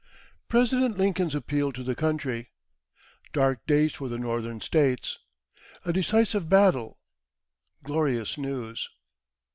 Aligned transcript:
President 0.49 0.97
Lincoln's 0.97 1.35
Appeal 1.35 1.71
to 1.73 1.83
the 1.83 1.93
Country 1.93 2.49
Dark 3.33 3.67
Days 3.67 3.93
for 3.93 4.09
the 4.09 4.17
Northern 4.17 4.59
States 4.59 5.19
A 5.85 5.93
Decisive 5.93 6.49
Battle 6.49 6.97
Glorious 7.83 8.35
News. 8.35 8.89